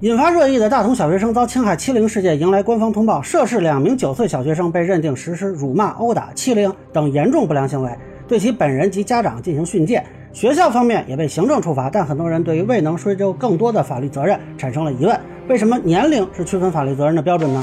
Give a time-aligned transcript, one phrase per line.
[0.00, 7.90] 引发热议的大同小学生遭侵害欺凌事件迎来官方通报，涉事两名九岁小学生被认定实施辱骂、殴打、欺凌等严重不良行为，
[8.26, 10.02] 对其本人及家长进行训诫。
[10.32, 17.62] 学校方面也被行政处罚，但很多人对于未能追究更多的法律责任产生了疑问：为什么年龄是区分法律责任的标准呢？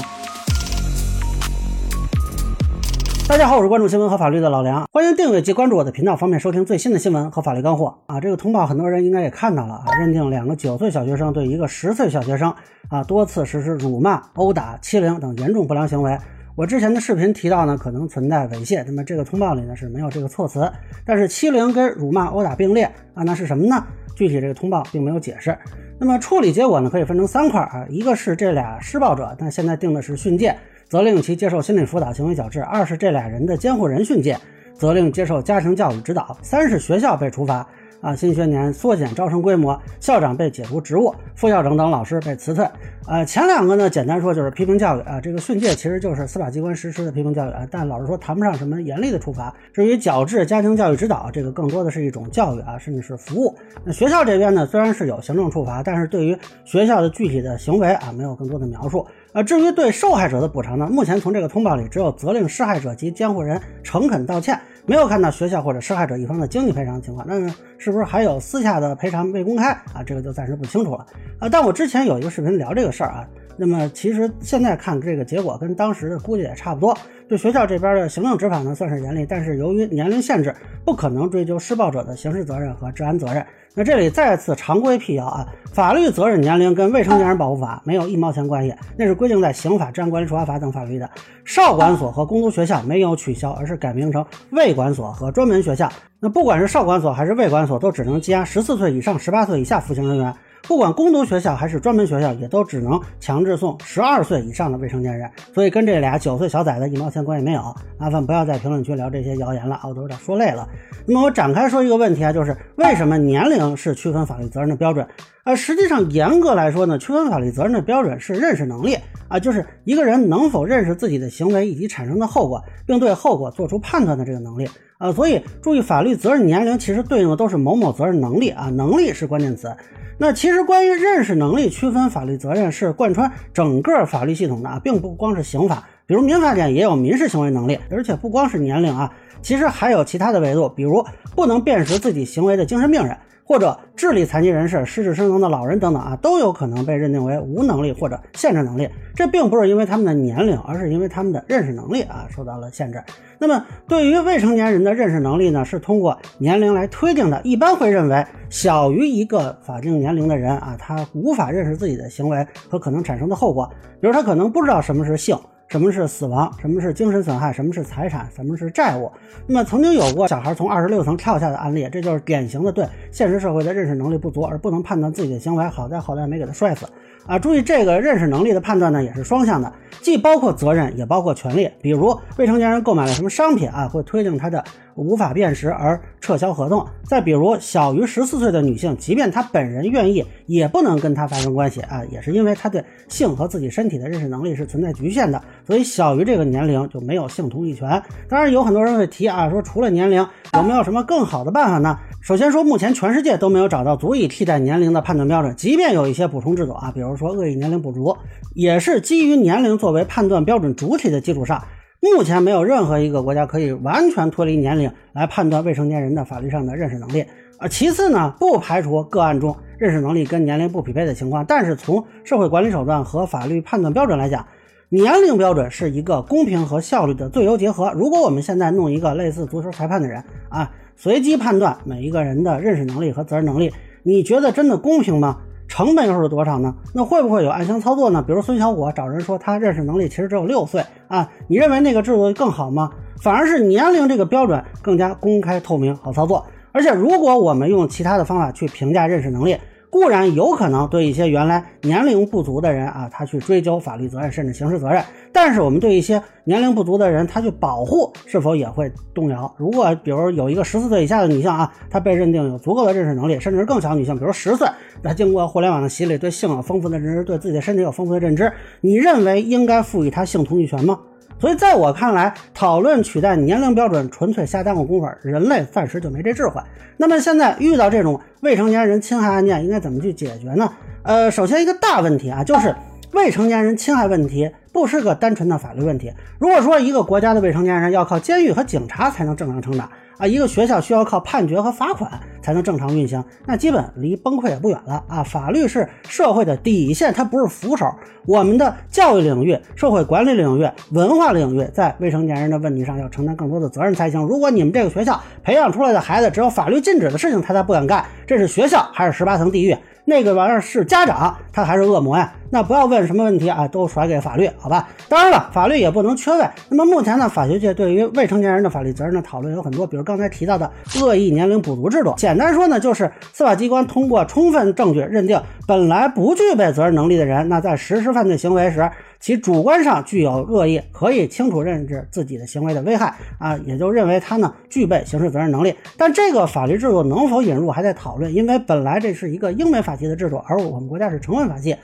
[3.28, 8.18] 大家好，我是关注新闻和法律的老梁，欢迎订阅及关注我的频道，方便收听最新的新闻和法律干货啊！
[8.18, 12.50] 这个通报很多人应该也看到了啊，认定两个九岁小学生对一个十岁小学生
[12.88, 16.16] 啊多次实施辱骂、殴打、欺凌等严重不良行为。
[16.56, 20.72] 我之前的视频提到呢，可能存在猥亵，那么这个通报里呢是没有这个措辞，
[21.04, 23.84] 但是欺凌跟辱骂、殴打并列啊，那是什么呢？
[24.16, 25.54] 具体这个通报并没有解释。
[26.00, 30.56] 那么处理结果呢，可以分成三块啊，一个是这俩施暴者，但现在定的是训诫。
[30.88, 34.38] 责令其接受心理辅导、行为矫治；二是这俩人的监护人训诫，
[34.74, 37.66] 责令接受家庭教育指导；三是学校被处罚。
[38.00, 42.64] 啊，新学年缩减招生规模，校长被解除职务，副校长等老师被辞退。
[43.08, 49.52] 呃，前两个呢，简单说就是批评教育啊，这个训诫其实就是司法机关实施的批评教育啊，但老实说谈不上什么严厉的处罚。
[49.72, 53.52] 至于矫治、家庭教育指导，这个更多的是一种教育啊，甚至是服务。
[53.84, 59.04] 那学校这边呢，虽然是有行政处罚，但是对于学校的具体的行为啊，没有更多的描述。
[59.42, 64.58] 至于对受害者的补偿呢，目前从这个通报里只有责令施害者及监护人诚恳道歉。
[64.86, 67.38] 没有看到学校或者施害者一方的经济赔偿情况，那
[67.76, 70.02] 是不是还有私下的赔偿未公开啊？
[70.06, 71.04] 这个就暂时不清楚了
[71.38, 71.46] 啊。
[71.46, 73.28] 但我之前有一个视频聊这个事儿啊，
[73.58, 76.96] 那么其实现在看这个结果跟当时的估计也差不多。
[77.28, 83.44] 对学校这边的行政执法呢算是严厉，但是由于年龄限制，不可能追究施暴者的刑事责任和治安责任。
[83.74, 91.08] 那这里再次常规辟谣啊，法律责任年龄跟未成年人保护法没有一毛钱关系，那是规定在刑法、治安管理处罚法等法律的。
[91.44, 95.90] 少管所和公读学校没有取消，而是改名成卫管所和专门学校。
[96.20, 100.34] 那不管是少管所还是卫管所，都只能羁押十四岁以上、十八岁以下服刑人员。
[100.62, 107.62] 不管攻读学校还是专门学校，也都只能强制送十二岁以上的未成年人，所以跟这俩九岁小崽子一毛钱关系没有。
[107.98, 110.68] 麻烦不要在评论区聊这些谣言了，我都有点说累了。
[111.06, 115.06] 那么我展开说一个问题啊，就是为什么年龄是区分法律责任的标准？
[115.44, 118.96] 啊，实际上严格来说呢，区分法律责任的标准是认识能力
[119.28, 125.10] 啊，就是一个人能否认识自己的行为以及产生的后果，并对后果做出判断的这个能力啊。
[125.12, 129.74] 所以注意，法律责任年龄其实对应的都是某某责任能力啊，能力是关键词。
[130.18, 141.04] 那其实关于认识能力区分法律责任是贯穿整个法律系统的啊，并不光是刑法，比如民法典也有民事行为能力，而且不光是年龄啊，其实还有其他的维度，比如
[141.36, 143.14] 不能辨识自己行为的精神病人。
[143.44, 148.86] 或者智力残疾人士、失智失能的老人等等啊，都有可能被认定为无能力或者限制能力。
[149.14, 153.02] 这并不是因为他们的年龄，而是因为他们的认识能力啊受到了限制。
[153.38, 157.40] 那么，对于未成年人的认识能力呢，是通过年龄来推定的。
[157.42, 163.66] 一般会认为，小于一个法定年龄的人啊，他无法认识自己的行为和可能产生的后果，
[163.98, 165.34] 比如他可能不知道什么是性。
[165.68, 166.50] 什么是死亡？
[166.58, 167.52] 什么是精神损害？
[167.52, 168.26] 什么是财产？
[168.34, 169.12] 什么是债务？
[169.46, 175.68] 那么曾经有过小孩从二十六层跳下的案例，这就是典型的对现实社会的认识能力不足而不能判断自己的行为。
[175.68, 176.86] 好在后来没给他摔死
[177.26, 177.38] 啊！
[177.38, 179.70] 注意，这个认识能力的判断呢，也是双向的，
[180.00, 181.70] 既包括责任，也包括权利。
[181.82, 184.64] 比如未成年人购买了什么商品啊，会推定他的。
[184.98, 186.84] 无法辨识而撤销合同。
[187.04, 195.40] 再比如，小于十四岁的女性，即便她本人愿意，也不能跟他发生关系啊，也是因为她对性和自己身体的认识能力是存在局限的。
[195.64, 198.02] 所以，小于这个年龄就没有性同意权。
[198.28, 201.98] 当然，有很多人会提啊，说除了年龄，有没有什么更好的办法呢？
[202.20, 205.54] 首先说，目前全世界都没有找到足以替代年龄的判断标准。
[205.56, 208.14] 即便有一些补充制度啊，比如说恶意年龄不足，
[208.54, 211.62] 也是基于年龄作为判断标准主体的基础上。
[212.00, 217.24] 目前没有任何一个国家可以完全脱离年龄来判断未成年人的法律上的认识能力
[217.58, 217.66] 啊。
[217.66, 224.46] 其次呢，不排除个案中认识能力跟年龄不匹配的情况，但是从社会管理手段和法律判断标准来讲，
[224.88, 227.92] 年龄标准是一个公平和效率的最优结合。
[227.92, 233.72] 如果我们现在弄一个类似足球裁判的人啊，随机判断每一个人的认识能力和责任能力，
[234.04, 235.38] 你觉得真的公平吗？
[235.68, 236.74] 成本又是多少呢？
[236.94, 238.24] 那会不会有暗箱操作呢？
[238.26, 242.90] 比如孙小果找人说他认识能力其实只有六岁啊，你认为那个制度更好吗？
[243.22, 246.44] 反而是年龄这个标准更加公开透明好操作。
[246.72, 249.56] 而且如果我们用其他的方法去评价认识能力。
[249.90, 255.02] 固然有可能对一些原来年龄不足的人啊，他去追究法律责任甚至刑事责任，
[255.32, 259.52] 但是我们对一些年龄不足的人，他去保护是否也会动摇？
[259.56, 264.68] 如果比如有一个十四岁以下的女性啊，她被认定有足够的认识能力，甚至是更小女性，比如十岁，
[265.02, 268.52] 她经过互联网的洗礼，对性有丰富的认知，对自己的身体有丰富的认知，
[268.82, 270.98] 你认为应该赋予她性同意权吗？
[271.40, 276.60] 所以，在我看来，讨论取代年龄标准纯粹瞎耽误功夫，人类暂时就没这智慧。
[276.96, 280.68] 那么，现在遇到这种未成年人侵害案件，应该怎么去解决呢？
[281.04, 282.74] 呃，首先一个大问题啊，就是
[283.12, 286.12] 未成年人侵害问题不是个单纯的法律问题。
[286.38, 289.88] 如果说一个国家的未成年人要靠监狱和警察才能正常成长，
[290.18, 292.10] 啊，一个学校需要靠判决和罚款
[292.42, 295.22] 才能正常运行，那基本离崩溃也不远了啊！
[295.22, 297.86] 法律是社会的底线，它不是扶手。
[298.26, 304.20] 我们的教育领域、社会管理领域、文化领域，在未成年人的问题上要承担更多的责任才行。
[304.22, 309.76] 如果你们这个学校培养出来的孩子只有法律禁止的事情他才不敢干，这是学校还是十八层地狱？
[310.08, 312.32] 那个玩意儿是家长，他还是恶魔呀？
[312.50, 314.88] 那不要问什么问题啊，都甩给法律，好吧？
[315.06, 316.48] 当然了，法律也不能缺位。
[316.70, 320.72] 那么目前呢，法学界对于未成年人的法律责任的讨论有很多，比如刚才提到的
[321.02, 322.14] 恶意年龄补足制度。
[322.16, 335.74] 简单说呢，就是司法机关通过充分证据认定本来不具备责任能力的人，那在实施犯罪行为时，其主观上具有恶意，可以清楚认知自己的行为的危害啊，也就认为他呢具备刑事责任能力。
[335.96, 341.76] 但这个法律制度能否引入还在讨论，因为本来这是一个英美法系的制度，而我们国家是成文法系。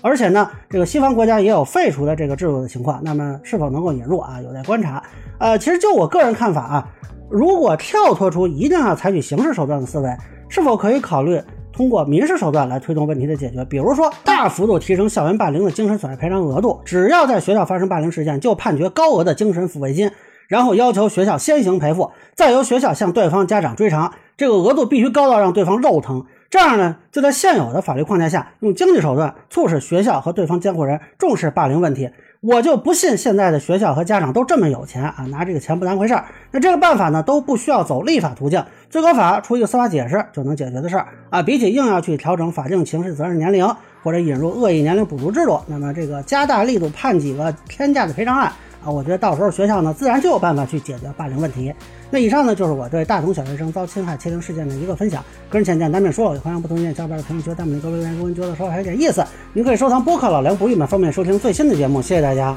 [0.00, 5.02] 而且呢，这个西方国家也有废除的这个制度的情况，那么是否能够引入啊，有待观察。
[5.38, 6.88] 呃，其实就我个人看法啊，
[7.30, 10.10] 如果跳脱出一定要采取刑事手段的思维，
[10.48, 11.40] 是否可以考虑
[11.72, 13.64] 通过民事手段来推动问题的解决？
[13.64, 20.10] 比如说大幅度提升校园霸凌的精神损害赔偿额度，只要在学校发生霸凌事件，就判决高额的精神抚慰金，
[20.48, 26.26] 然后要求学校先行赔付，再由学校向对方家长追偿，这个额度必须高到让对方肉疼。
[26.50, 32.10] 这样呢，就在现有的法律框架下，用经济手段促使学校和对方监护人重视霸凌问题。
[32.42, 36.24] 我就不信现在的学校和家长都这么有钱啊，拿这个钱不当回事儿。
[36.50, 41.40] 那这个办法呢，都不需要走立法途径，最高法出一个司法解释就能解决的事儿啊。
[41.40, 43.64] 比起硬要去调整法定刑事责任年龄
[44.02, 48.52] 或者引入恶意年龄补足制度，那么这个加大力度判几个天价的赔偿案。
[48.84, 51.72] 啊，我觉得到时候学校呢，自然就有办法去解决霸凌问题。
[52.10, 55.24] 那以上呢，就是我对大同小学生遭侵害欺凌事件的一个分享。
[55.48, 58.12] 个人浅见难免说，也欢迎不同意见小伙伴的评论区弹幕里给我留言。
[58.14, 62.02] 如果您觉得说还有点意思，您可以收藏播客老梁不郁闷，方便收听最新的节目。
[62.02, 62.54] 谢谢大家。